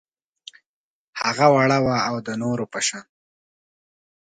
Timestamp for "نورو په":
2.41-2.79